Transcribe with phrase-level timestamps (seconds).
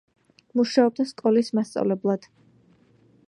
[0.59, 2.27] მუშაობდა სკოლის მასწავლებლად.